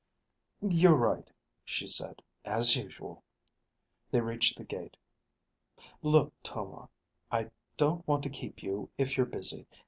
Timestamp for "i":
7.31-7.51